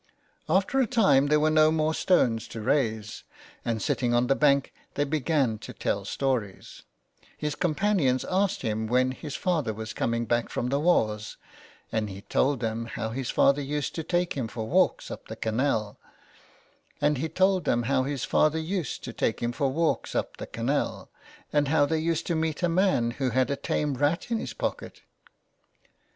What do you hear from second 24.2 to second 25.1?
in his pocket.